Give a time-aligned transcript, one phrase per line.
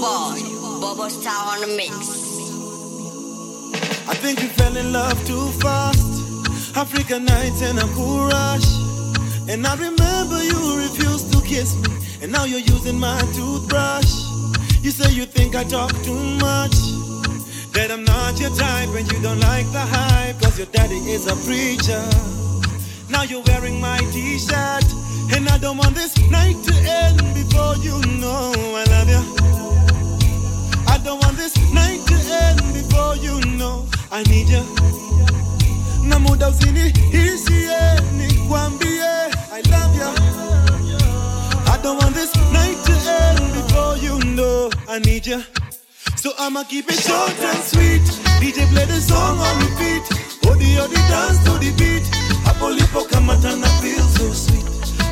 [0.00, 0.38] boy,
[0.80, 1.92] Bobo Star on the mix.
[4.08, 6.76] I think we fell in love too fast.
[6.76, 8.68] African nights and a cool rush.
[9.48, 11.90] And I remember you refused to kiss me.
[12.22, 14.12] And now you're using my toothbrush.
[14.82, 16.76] You say you think I talk too much.
[17.74, 20.40] That I'm not your type and you don't like the hype.
[20.40, 22.04] Cause your daddy is a preacher.
[23.10, 24.86] Now you're wearing my t shirt.
[25.34, 29.57] And I don't want this night to end before you know I love you.
[31.08, 34.60] I don't want this night to end before you know I need you.
[36.04, 37.78] Na muda usiniishie
[38.12, 39.00] nikwambie
[39.50, 40.10] I love you.
[41.72, 45.42] I don't want this night to end before you know I need you.
[46.16, 48.02] So I'ma keep it short and sweet.
[48.38, 50.04] DJ play the song on repeat.
[50.46, 52.04] Odi odi dance to the beat.
[52.44, 54.66] Apolipo kamatana feel so sweet.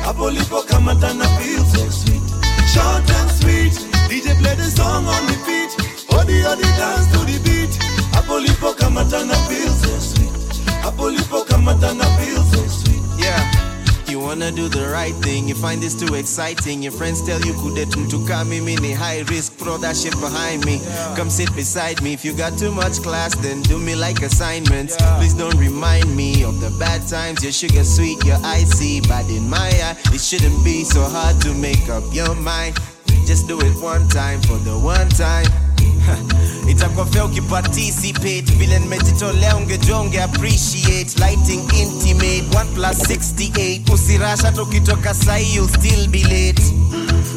[0.05, 2.21] Apolipo kamatana feel so sweet.
[2.69, 3.73] Short and sweet.
[4.07, 5.76] DJ play the song on repeat.
[6.17, 7.73] Odi odi dance to the beat.
[8.77, 10.33] Kamatana feel so sweet.
[11.47, 13.23] Kamatana feel so sweet.
[13.23, 13.67] Yeah.
[14.09, 16.81] You wanna do the right thing, you find this too exciting.
[16.81, 20.81] Your friends tell you to come mini high risk, throw that shit behind me.
[21.15, 22.13] Come sit beside me.
[22.13, 24.95] If you got too much class, then do me like assignments.
[25.17, 27.43] Please don't remind me of the bad times.
[27.43, 31.53] Your sugar sweet, your icy, but in my eye, it shouldn't be so hard to
[31.53, 32.75] make up your mind.
[33.25, 35.66] Just do it one time for the one time.
[36.71, 38.41] itakuwa fea ukiparticipate.
[38.57, 41.19] Vile nimejitolea ungejua unge appreciate.
[41.19, 46.61] Lighting intimate 1 plus 68 usirash hata ukitoka sahi you'll still be late.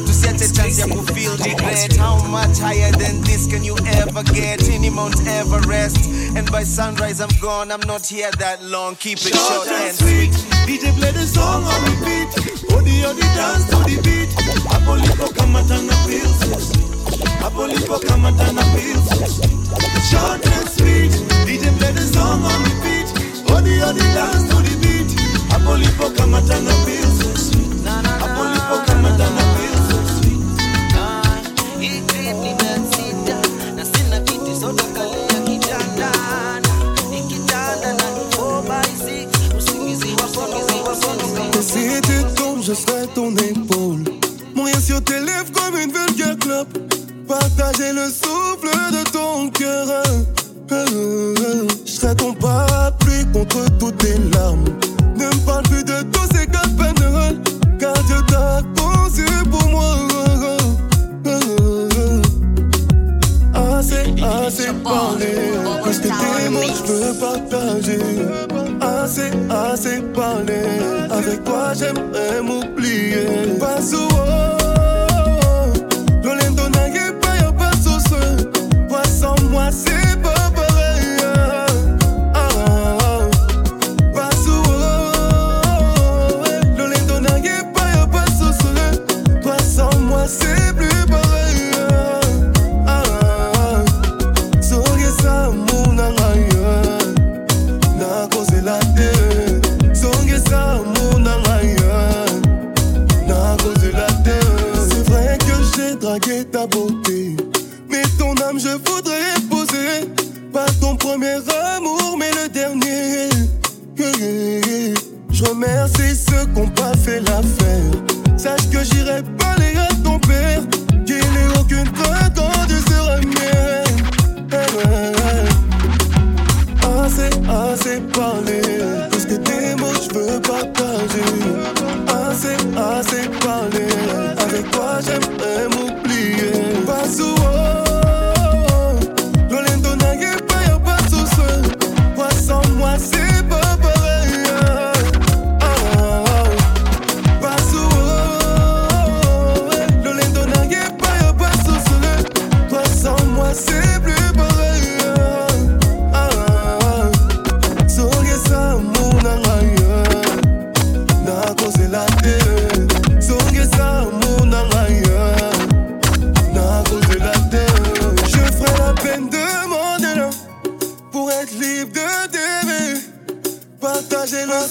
[0.05, 1.97] Tusiache chance ya kufeel regret.
[1.97, 4.69] How much higher than this can you ever get?
[4.69, 5.97] Any mount everest.
[6.35, 7.71] And by sunrise i'm gone.
[7.71, 8.95] I'm not here that long.
[8.95, 10.33] Keep it Short short and and sweet.
[10.33, 10.79] sweet.
[10.81, 12.73] DJ play the song on repeat.
[12.73, 14.29] Odi odi dance to the beat.
[14.69, 16.90] Apolipo kamatana feel so sweet.
[17.43, 19.51] Apolipo kamatana feel so sweet.
[20.09, 21.11] Short and sweet.
[21.45, 23.07] DJ play the song on repeat.
[23.51, 25.09] Odi odi dance to the beat.
[25.55, 27.71] Apolipo kamatana feel so sweet.
[28.25, 30.41] Apolipo kamatana feel so sweet.
[33.75, 36.69] na sina kiti sote kalia kitandana
[37.19, 38.03] ikitanda na
[38.37, 40.41] 4x6 usingizi wako
[41.53, 44.03] Et si tu tombes, je serai ton épaule.
[44.55, 46.90] Mon rien sur tes lèvres comme une vulgaire clope.
[47.31, 50.03] Partager le souffle de ton cœur.
[50.69, 54.65] Je serai ton parapluie contre toutes tes larmes.
[55.15, 57.39] Ne me parle plus de tous ces peine,
[57.79, 59.95] car Dieu t'a conçu pour moi.
[63.53, 65.53] Assez, assez parlé.
[65.85, 68.01] Parce que tes mots, je veux partager.
[68.81, 70.63] Assez, assez parlé.
[71.09, 73.57] Avec toi, j'aimerais m'oublier.
[73.57, 74.60] Pas souvent.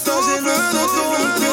[0.05, 0.83] Partager le le
[1.41, 1.51] de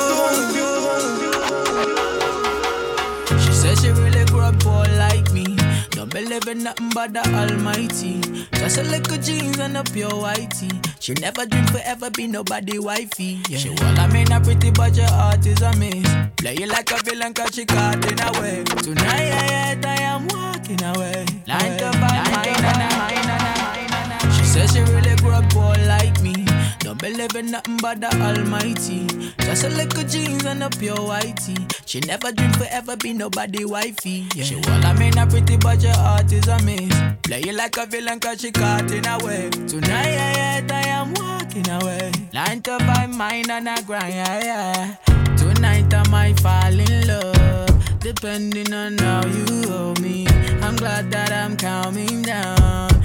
[3.40, 5.56] She said she really grew up poor like me.
[5.92, 8.22] Don't believe in nothing but the Almighty.
[8.54, 10.72] Just a little jeans and a pure whitey.
[11.00, 13.40] She never dream forever be nobody wifey.
[13.50, 13.58] Yeah.
[13.60, 16.08] She well, I mean a pretty but your heart is a miss.
[16.38, 18.64] Play you like a villain cause she caught in a way.
[18.64, 21.26] Tonight I, I am walking away.
[21.48, 24.32] Nine to five, nine.
[24.34, 26.47] She says she really grew up poor like me.
[26.88, 29.08] Don't believe in nothing but the Almighty.
[29.40, 31.60] Just a little jeans and a pure whitey.
[31.86, 34.26] She never dream forever be nobody wifey.
[34.34, 34.46] Yeah.
[34.46, 36.90] She well, I mean a pretty but your heart is a miss.
[37.24, 39.50] Play you like a villain cause she caught in a way.
[39.68, 42.10] Tonight I, I am walking away.
[42.32, 45.36] Nine to five, mine and a grind, yeah, yeah.
[45.36, 50.26] Tonight I might fall in love, depending on how you hold me.
[50.62, 52.97] I'm glad that I'm calming down.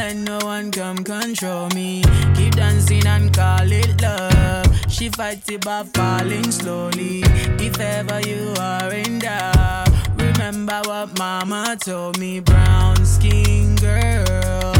[0.00, 2.02] Let no one come control me.
[2.34, 4.64] Keep dancing and call it love.
[4.88, 7.20] She fights it by falling slowly.
[7.66, 12.40] If ever you are in doubt, remember what mama told me.
[12.40, 14.74] Brown skin girl,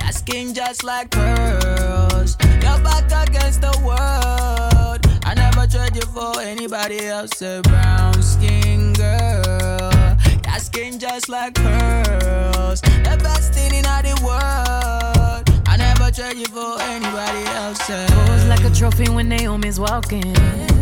[0.00, 2.36] your skin just like pearls.
[2.60, 5.00] Your back against the world.
[5.24, 7.40] I never trade you for anybody else.
[7.42, 9.43] A brown skin girl.
[10.54, 12.80] Your skin just like pearls.
[12.80, 15.42] The best thing in the world.
[15.66, 17.80] I never trade you for anybody else.
[17.88, 20.32] Pose like a trophy when Naomi's walking.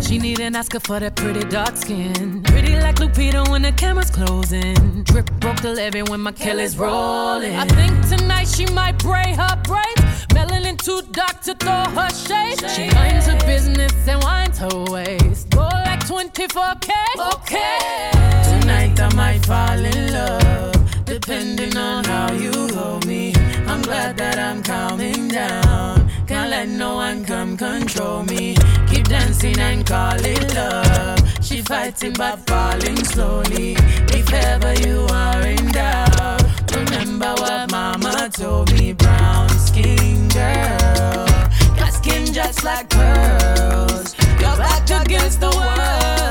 [0.03, 2.43] She need an Oscar for that pretty dark skin.
[2.43, 5.05] Pretty like Lupita when the camera's closing.
[5.05, 7.57] Drip broke the levee when my Kelly's rolling.
[7.57, 10.27] I think tonight she might braid her braids.
[10.35, 12.61] Melanin too dark to throw her shade.
[12.73, 15.49] She minds her business and winds her waist.
[15.49, 16.91] Go like 24K.
[17.37, 18.52] Okay.
[18.73, 23.35] Tonight I might fall in love, depending on how you hold me.
[23.67, 26.09] I'm glad that I'm calming down.
[26.27, 28.57] Can't let no one come control me.
[28.89, 31.21] Keep dancing and call it love.
[31.45, 33.75] She fighting but falling slowly.
[34.19, 36.43] If ever you are in doubt,
[36.75, 38.95] remember what mama told me.
[38.95, 41.29] Brown skin girl,
[41.77, 44.17] your skin just like pearls.
[44.41, 46.22] Your back against the world.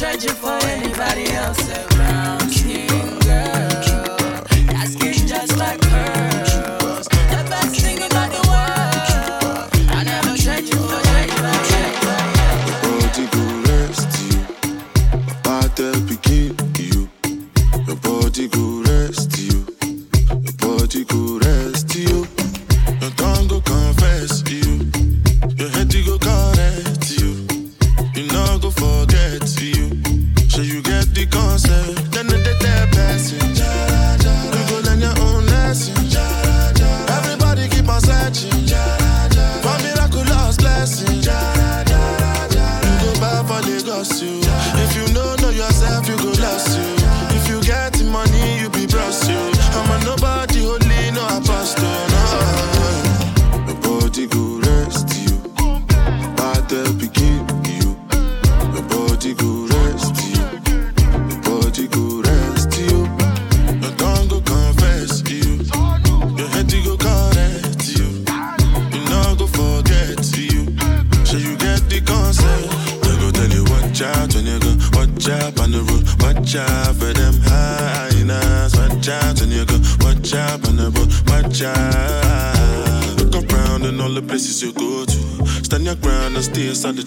[0.00, 1.60] You for anybody else.
[1.68, 2.59] A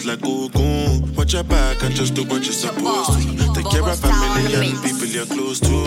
[0.05, 1.16] like Ogun.
[1.16, 3.54] Watch your back and just do what you're supposed to.
[3.54, 5.82] Take care of family and people you're close to.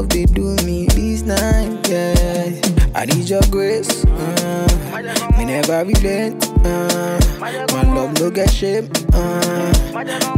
[0.00, 2.58] Love they do me this night, yeah.
[2.94, 9.72] I need your grace, uh, me never relent, uh, my love no get shame, uh,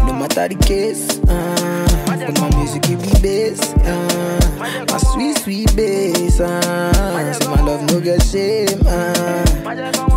[0.06, 5.76] no matter the case, uh, but my music give me bass, uh, my sweet sweet
[5.76, 9.44] bass, uh, so my love no get shame, uh,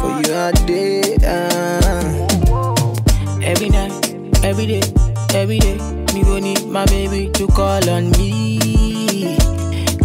[0.01, 2.27] for you all day, uh.
[3.43, 3.93] Every night,
[4.43, 4.81] every day,
[5.35, 5.77] every day,
[6.15, 8.57] me go need my baby to call on me,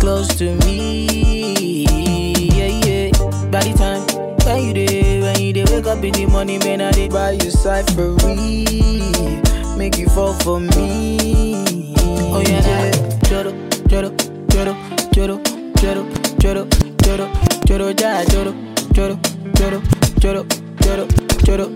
[0.00, 1.84] close to me,
[2.56, 3.10] yeah yeah.
[3.50, 4.02] By the time
[4.46, 7.32] when you day, when you day, wake up in the morning, man, I did buy
[7.32, 8.66] you cyphery,
[9.76, 11.94] make you fall for me.
[12.32, 12.90] Oh yeah,
[13.28, 13.52] Joro,
[13.88, 14.10] Joro,
[14.48, 14.74] Joro,
[15.12, 15.38] Joro,
[15.80, 16.66] Joro, Joro,
[17.66, 18.54] Joro, ja, Joro,
[18.92, 19.18] Joro,
[19.54, 19.80] Joro,
[20.20, 20.44] Joro, Joro,
[20.82, 21.06] Joro, Joro,
[21.44, 21.66] Joro,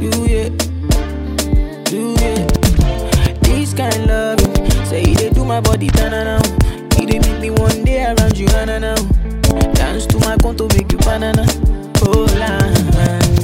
[0.00, 0.48] You yeah,
[1.90, 2.46] you yeah.
[3.42, 4.38] This kind love,
[4.86, 6.38] say they do my body tanana.
[6.98, 8.94] It they make me one day around you hanana.
[9.74, 11.44] Dance to my conto make you banana.
[12.02, 12.58] Oh la,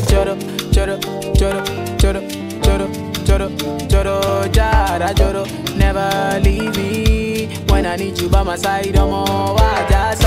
[0.07, 0.37] choro,
[0.71, 0.97] choro,
[1.35, 1.61] choro,
[1.99, 2.21] choro,
[2.63, 2.89] choro,
[3.27, 3.49] choro,
[3.89, 5.77] choro, jara, choro.
[5.77, 8.97] Never leave me when I need you by my side.
[8.97, 10.23] I'm all why just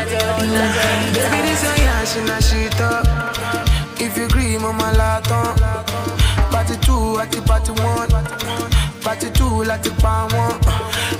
[0.00, 0.16] Baby,
[1.44, 3.04] this your yash and a shit up.
[4.00, 5.58] If you agree, mama laton.
[6.50, 8.08] Party two, at the party one.
[9.02, 10.58] Party two, like the palm one.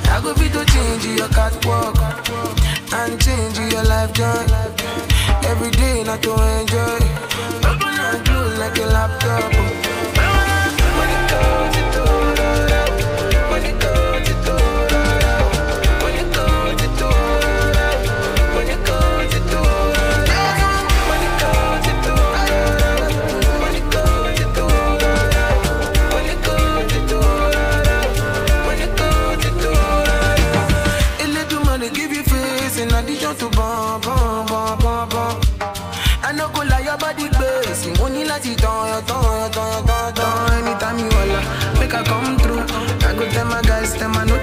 [0.08, 1.99] I go be to change your catwalk
[2.94, 4.46] and change your life joy.
[5.44, 7.00] Every day, not to enjoy.
[7.68, 9.89] Open and close like a laptop.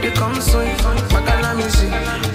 [0.08, 0.66] you come soon.
[1.10, 2.27] Back on music.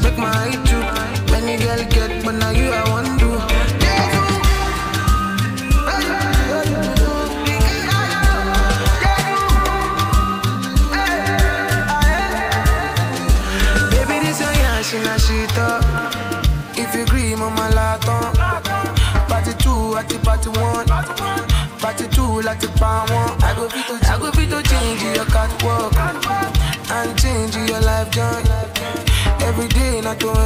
[30.15, 30.42] tua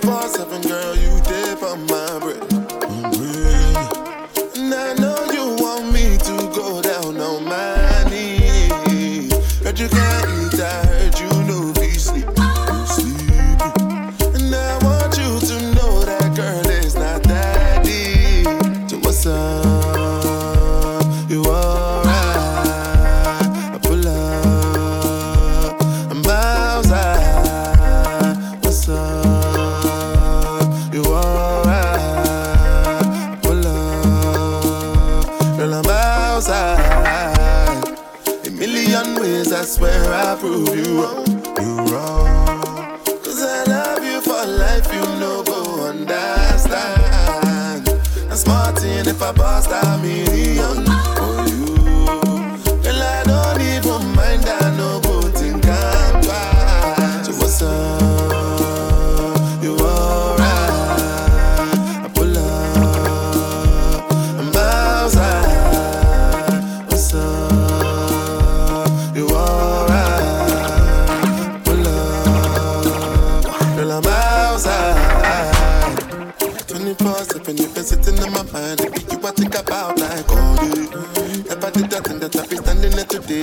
[0.00, 2.39] 24 7, girl, you dip on my breath.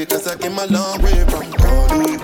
[0.06, 2.18] cause I came a long way from home.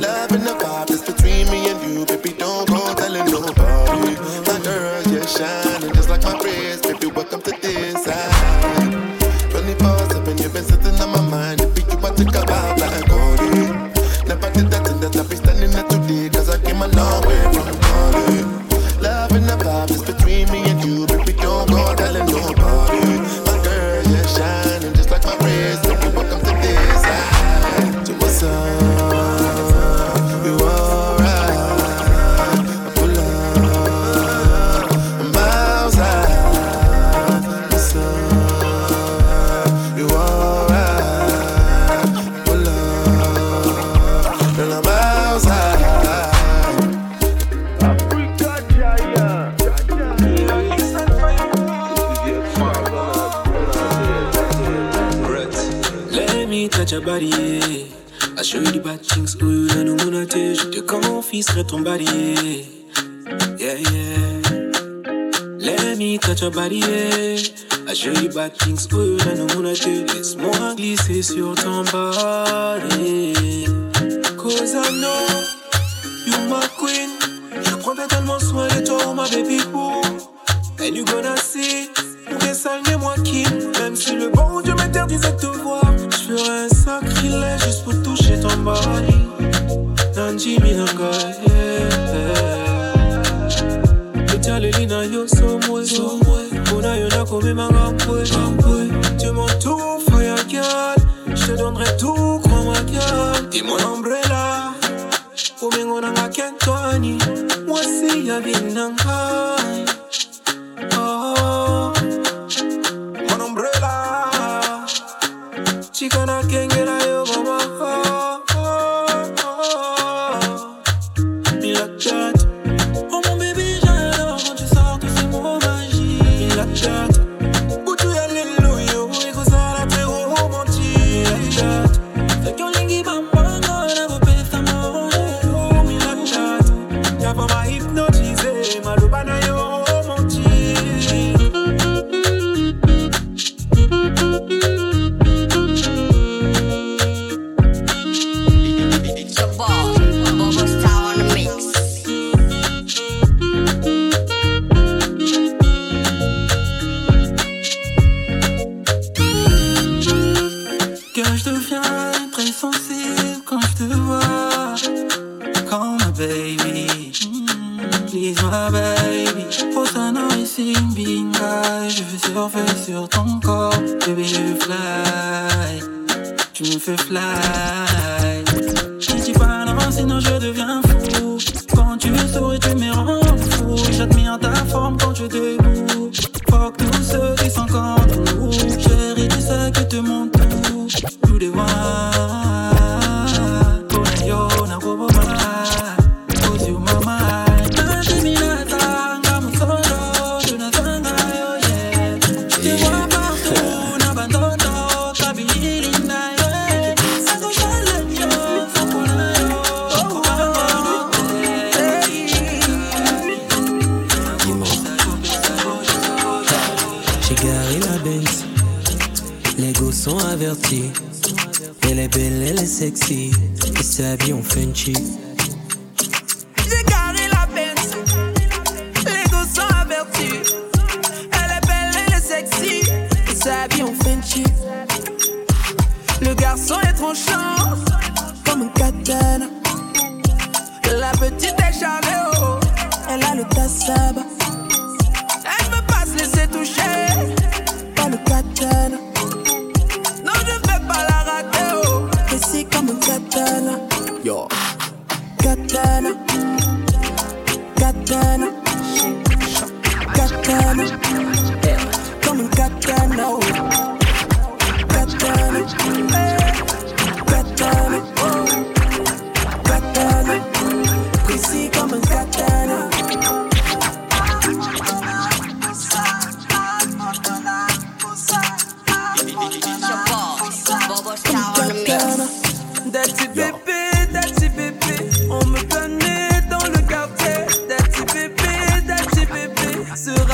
[0.00, 4.14] Love in the vibe that's between me and you, baby, don't go telling nobody.
[4.46, 5.69] My girl, you shine.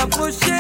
[0.08, 0.55] 不行。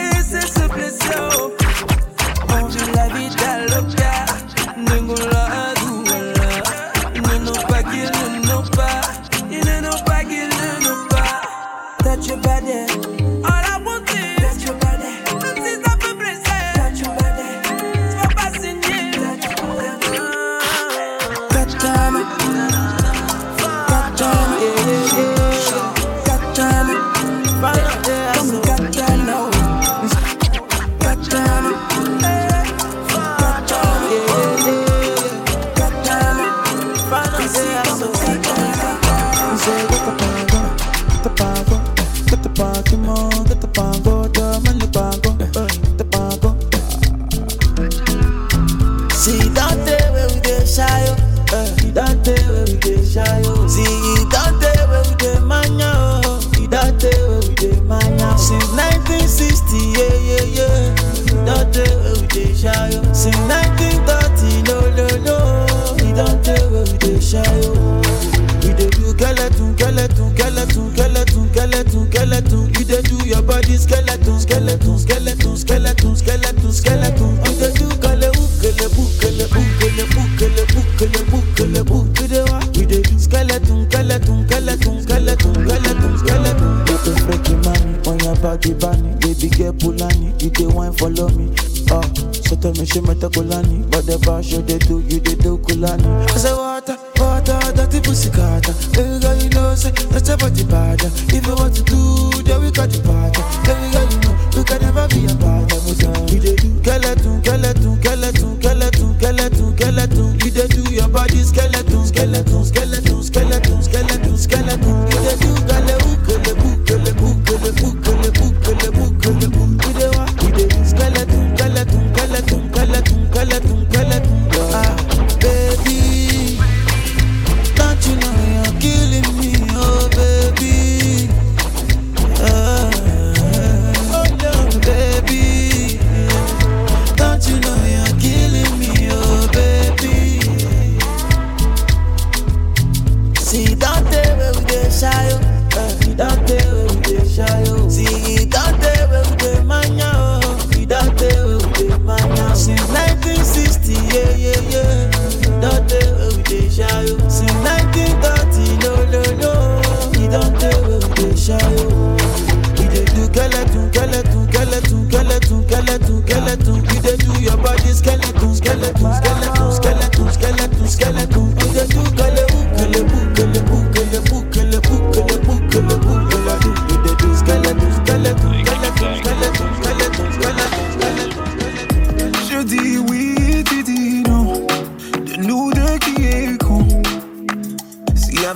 [93.46, 93.84] Fulani.
[93.90, 96.04] But the bar show they do, you they do Kulani.
[96.30, 98.74] I say water, water, that the pussy gata.
[98.98, 101.10] Every girl you know say that's your body badger.
[101.30, 103.40] If you want to do, then we got the party.
[103.70, 106.32] Every girl you know we can never be a part we us.
[106.32, 107.95] We they do, girl, do, girl, do.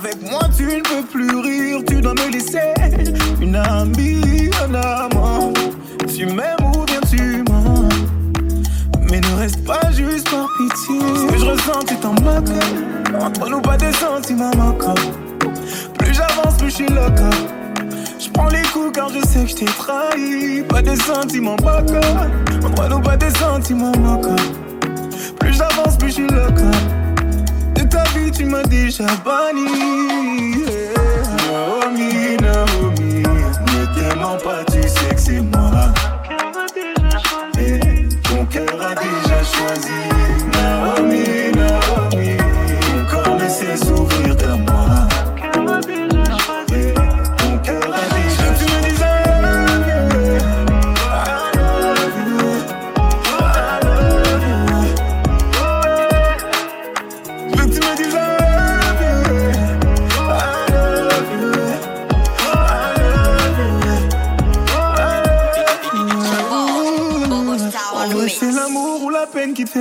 [0.03, 2.73] Avec moi, tu ne peux plus rire, tu dois me laisser
[3.39, 5.53] une amie, un amant.
[6.07, 7.87] Tu m'aimes ou bien tu mens.
[9.11, 10.99] Mais ne reste pas juste par pitié.
[11.15, 12.49] Ce que je ressens, tu t'en moques.
[13.21, 14.95] Entre nous, pas des sentiments manquants.
[15.99, 17.29] Plus j'avance, plus je suis loca.
[18.19, 20.63] Je prends les coups car je sais que je t'ai trahi.
[20.67, 22.25] Pas de sentiments manquants.
[22.65, 24.35] Entre nous, pas des sentiments manquants.
[25.39, 26.71] Plus j'avance, plus je suis loca.
[28.31, 30.50] que tu m'as déjà banni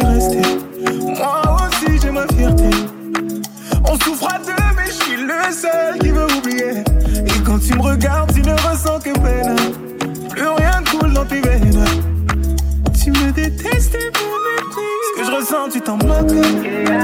[0.03, 2.71] Moi aussi j'ai ma fierté.
[3.89, 6.85] On souffre à deux, mais je suis le seul qui veut oublier.
[7.27, 9.57] Et quand tu me regardes, tu ne ressens que peine.
[10.31, 11.85] Plus rien coule dans tes veines.
[13.03, 15.07] Tu me détestes et me méprises.
[15.17, 16.47] Ce que je ressens, tu t'en moques.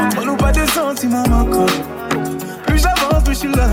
[0.06, 1.66] Entre nous, pas de sentiments encore.
[2.66, 3.68] Plus j'avance, plus je suis là.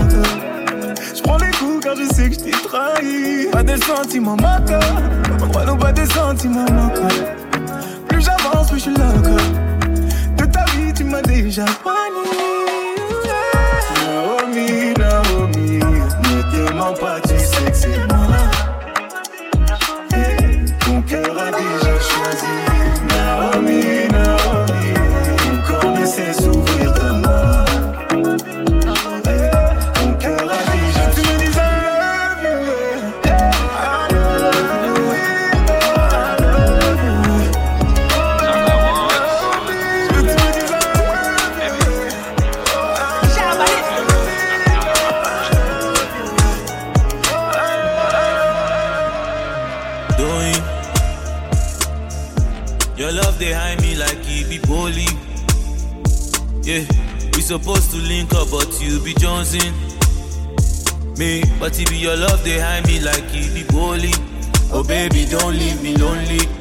[1.14, 3.48] Je prends les coups car je sais que je t'ai trahi.
[3.52, 5.02] Pas de sentiments moqueurs.
[5.42, 7.10] Entre nous, pas de sentiments moqueurs.
[8.84, 9.14] Suis là.
[10.36, 12.63] De ta vie, tu m'as déjà banni.
[58.22, 59.74] Up, but you be Johnson.
[61.18, 64.12] Me, but it be your love they hide me like it be bully.
[64.72, 66.53] Oh baby, don't leave me lonely.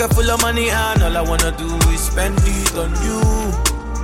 [0.00, 3.20] Pocket full of money and all I wanna do is spend it on you.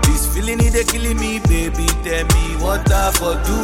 [0.05, 1.87] This feeling it they killing me, baby.
[2.05, 3.59] Tell me what I for do.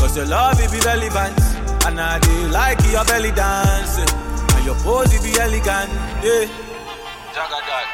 [0.00, 1.38] Cause your love it be relevant.
[1.84, 3.98] And I do like your belly dance.
[3.98, 5.90] And your pose it be elegant.
[6.24, 6.48] Yeah.
[7.36, 7.86] That.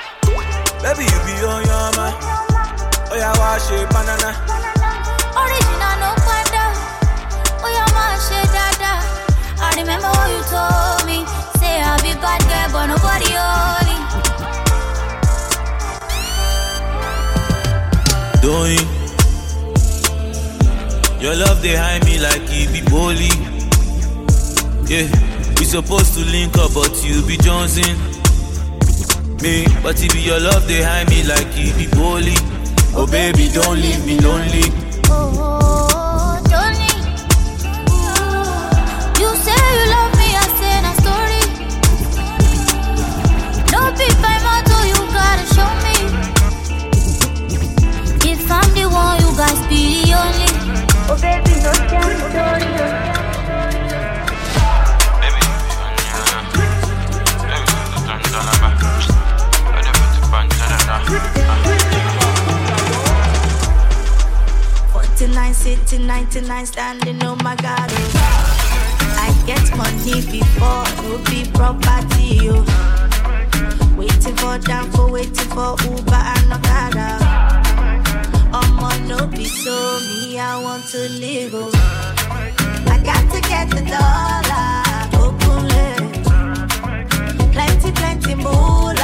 [0.83, 2.15] Baby, you be on your man.
[3.11, 4.31] Oh yeah, wash it, banana.
[5.35, 6.65] Original no panda.
[7.59, 9.03] Oh, yeah, my shit, dada.
[9.59, 11.02] I remember what you told
[12.15, 12.21] me.
[12.21, 14.03] Say I be bad girl, but nobody only.
[18.43, 18.87] doing.
[21.21, 23.31] Your love they hide me like it be bully.
[24.91, 25.07] Yeah,
[25.59, 27.97] we supposed to link up, but you be Johnson.
[29.41, 32.35] Me, but it be your love they hide me like it be bully.
[32.95, 35.52] Oh baby, don't leave me lonely.
[51.15, 51.17] Oh
[64.91, 67.23] Forty-nine, city, ninety-nine, standing.
[67.25, 67.91] Oh my God.
[69.19, 72.49] I get money before no be property.
[72.49, 72.65] Oh.
[73.99, 77.32] Waiting for damn for waiting for Uber and Okada.
[79.13, 79.77] No be so
[80.09, 80.39] me.
[80.39, 81.53] I want to live.
[81.55, 81.71] Oh.
[82.95, 84.69] I got to get the dollar.
[85.21, 85.93] Okunle.
[87.53, 89.02] Plenty, plenty moolah.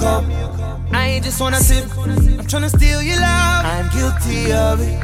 [0.00, 0.24] Cup.
[0.92, 3.64] I ain't just wanna sip, I'm tryna steal your love.
[3.72, 4.96] I'm guilty of it.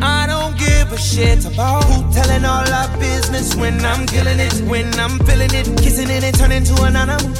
[0.00, 4.54] I don't give a shit about who telling all our business when I'm killing it,
[4.70, 7.30] when I'm feeling it, kissing it and turning to an animal.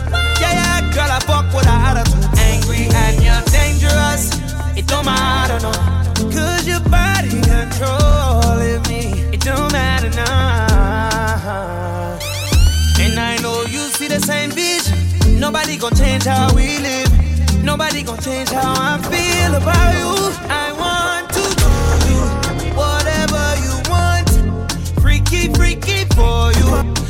[0.41, 2.25] Yeah, yeah, girl, I fuck with a attitude.
[2.51, 4.25] Angry and you're dangerous.
[4.77, 5.73] It don't matter, no.
[6.35, 9.03] Cause your body controlling me.
[9.35, 10.59] It don't matter now.
[12.99, 15.05] And I know you see the same vision.
[15.39, 17.04] Nobody gon' change how we live.
[17.65, 20.13] Nobody gon' change how I feel about you.
[20.51, 21.71] I want to do
[22.13, 22.23] you
[22.77, 24.29] whatever you want.
[25.01, 26.69] Freaky, freaky for you.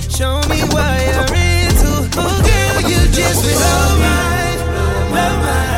[0.08, 2.08] Show me what you're into.
[2.16, 4.56] Oh, girl, you just blow my,
[5.10, 5.73] blow my.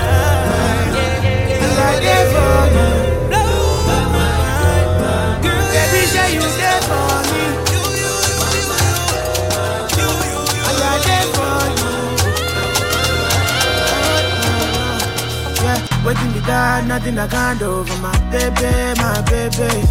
[16.47, 18.71] Waiting be nothing I can't do for my baby,
[19.01, 19.83] my baby.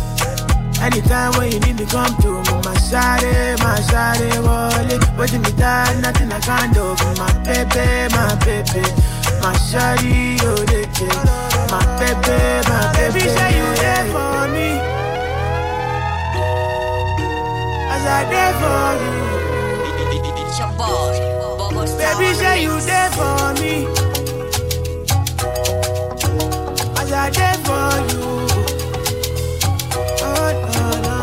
[0.82, 5.02] Anytime when you need me, come to me, my shawty, my shawty, wallet.
[5.18, 8.84] Waiting be that, nothing I can't do for my baby, my baby.
[9.44, 11.24] My shawty, oh, they care.
[11.72, 12.38] My baby,
[12.70, 13.20] my baby.
[13.20, 14.70] Baby, say you there for me.
[17.92, 19.16] As I there for you.
[20.48, 21.20] It's your boy,
[21.58, 22.16] Bobo Star.
[22.18, 24.15] Baby, say you there for me.
[27.26, 28.22] I there for you.
[30.22, 31.16] Oh, no, no.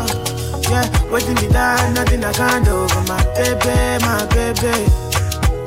[0.69, 4.83] Yeah, waiting me down, nothing I can't do for my baby, my baby.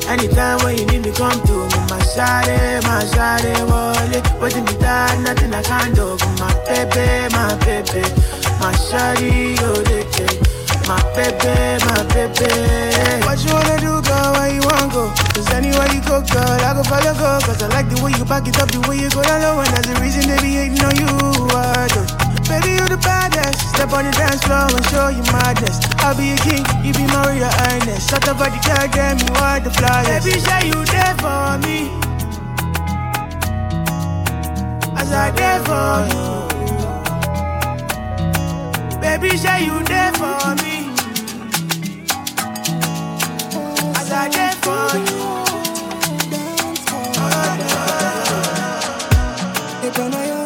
[0.07, 4.25] Anytime when you need me, come to me, my shawty, my shawty, wallet.
[4.39, 8.05] Waiting me down, nothing I can't do for my baby, my baby.
[8.61, 10.56] My shawty, oh, they care.
[10.87, 11.51] My baby,
[11.83, 12.47] my baby.
[13.27, 14.33] What you wanna do, girl?
[14.39, 15.11] Where you wanna go?
[15.35, 17.43] Cause anywhere you go, girl, I go follow go.
[17.43, 19.59] Cause I like the way you back it up, the way you go down low.
[19.59, 21.11] And that's the reason they be hating on you.
[21.51, 22.07] I do.
[22.47, 23.67] Baby, you the baddest.
[23.75, 25.83] Step on the dance floor and show you madness.
[26.07, 28.07] I'll be a king, you be royal highness.
[28.07, 30.23] Shut up, body, girl, damn, you are the flyest.
[30.23, 31.91] Baby, say you there for me.
[34.95, 36.47] As I there for you.
[39.03, 40.66] Baby, say you there for me.
[44.19, 45.17] I there for you.
[49.85, 50.46] Et toi, Nayona,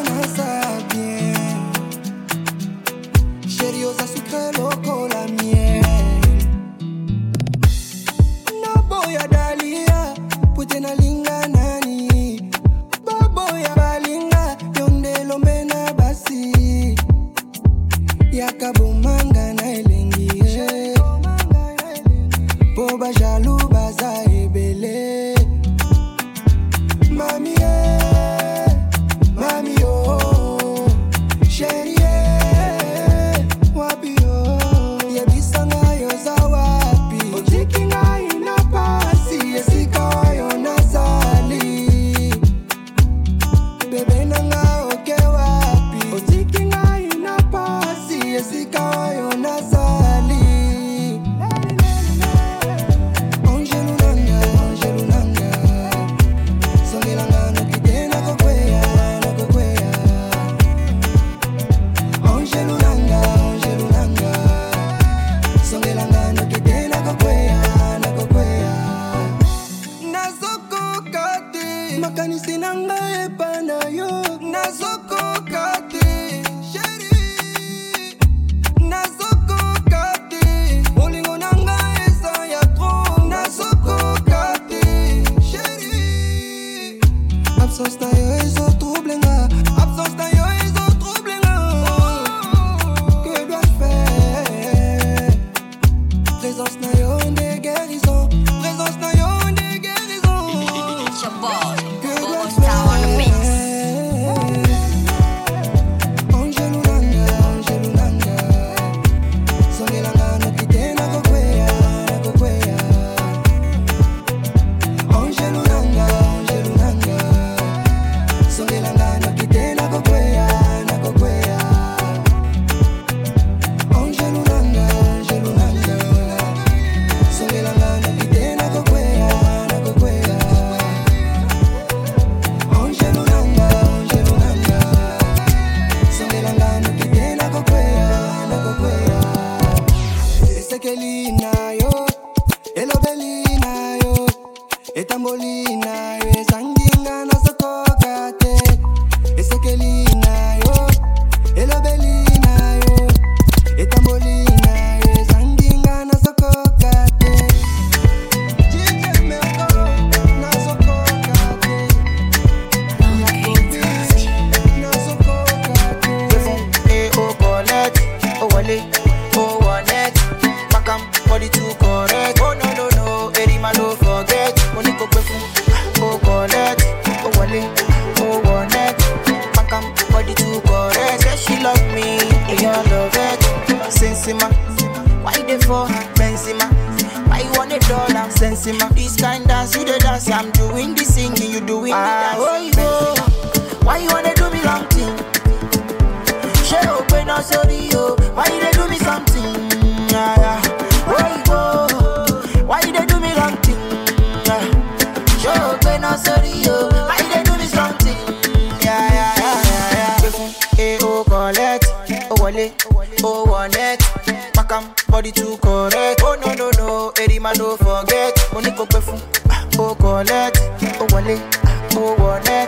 [217.23, 218.33] eri ma no forget.
[218.53, 219.19] Mo ní kò gbé fún
[219.49, 219.63] ah,
[219.95, 220.57] collect,
[220.99, 222.67] o wọlé, ah, o wọlé.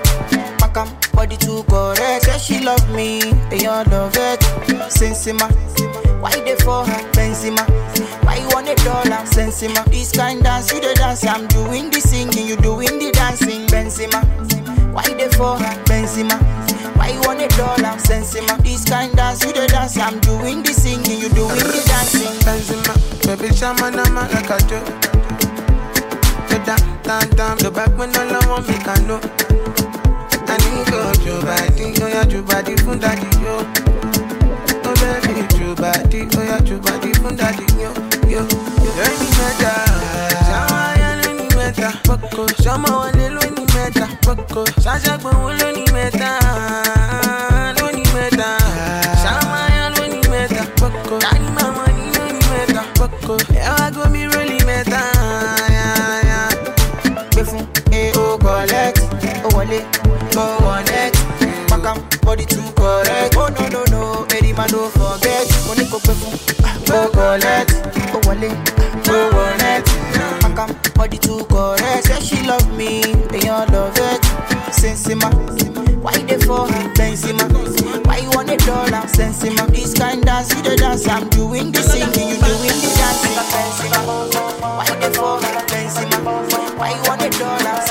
[0.60, 2.26] Pakam body too correct.
[2.26, 3.20] Say she love me,
[3.52, 4.40] èèyàn love it.
[4.90, 5.48] Sensima,
[6.22, 7.02] why dey for her?
[7.14, 7.64] Benzema,
[8.26, 9.22] why you want a dollar?
[9.26, 13.66] Sensima, this kind dance you dey dance, I'm doing the singing, you doing the dancing.
[13.68, 14.22] Benzema,
[14.94, 15.58] why dey for?
[15.90, 16.38] Benzema,
[16.96, 17.98] why you want a dollar?
[18.00, 22.34] Sensima, this kind dance you dey dance, I'm doing the singing, you doing the dancing.
[22.46, 22.94] Benzema,
[23.26, 24.80] baby chama na ma like I do.
[26.50, 29.20] The down, down, down, the back when all I want me can know.
[30.46, 33.66] I need go your body, oh yeah, your body from daddy yo.
[34.86, 37.90] Oh baby, your body, oh yeah, your body from daddy yo,
[38.30, 38.46] yo.
[38.94, 41.50] Any shama ya any
[42.62, 43.13] shama wale lo ni
[44.28, 46.40] sasha gbe wo lo ni meta,
[47.80, 48.58] lo ni meta,
[49.22, 54.10] shama ya lo ni meta, poko, daddy mama ni lo ni meta, poko, ewa go
[54.10, 55.02] mi really meta,
[55.70, 56.50] yeah, yeah.
[57.32, 59.00] Gbé fún eh o collect,
[59.44, 59.82] o wọlé,
[60.38, 61.12] o wọlé.
[61.68, 63.36] Pakam body too correct.
[63.36, 65.48] Oh no no no, eri ma no forget.
[65.68, 67.72] Mo ní kò gbé fún ah, o collect,
[68.16, 68.50] o wọlé,
[69.10, 69.84] o wọlé.
[70.42, 72.06] Pakam body too correct.
[72.08, 73.02] Say she love me,
[73.34, 73.93] èèyàn love.
[74.84, 75.30] Sensima,
[76.04, 76.68] why dey for?
[76.98, 77.48] Benzema,
[78.06, 79.08] why you want a dollar?
[79.08, 83.38] Sensima, this kind dance you dey dance, I'm doing the singing, you doing the dancing.
[83.54, 84.02] Benzema,
[84.78, 85.40] why dey for?
[85.72, 87.83] Benzema, why you want a dollar?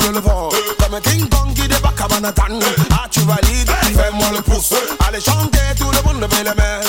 [0.00, 0.48] prend le vent
[0.78, 2.58] Comme un ting-tong qui débarque à Manhattan.
[2.92, 4.74] Ah tu valides, fais-moi le pouce
[5.06, 6.79] Allez chanter, tout le monde levez eh, les mains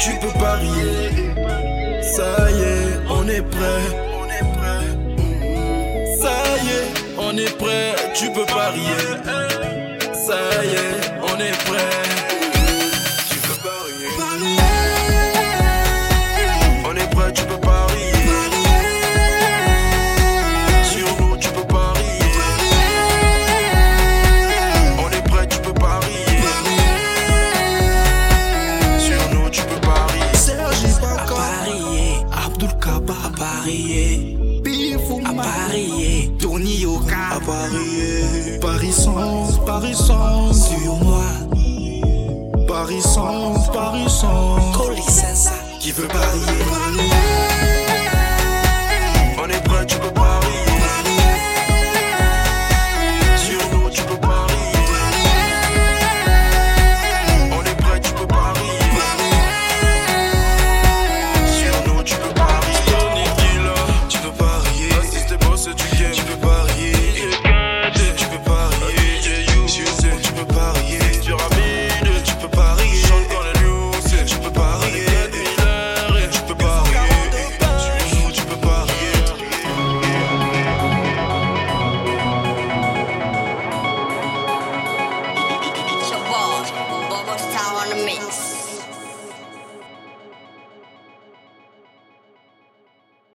[0.00, 1.34] tu peux parier.
[2.02, 3.84] Ça y est, on est prêt.
[6.20, 6.88] Ça y est,
[7.18, 9.06] on est prêt, tu peux parier.
[10.26, 12.09] Ça y est, on est prêt.
[45.90, 47.19] qui veut parier.